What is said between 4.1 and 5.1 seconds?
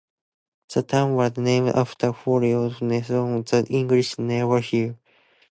naval hero.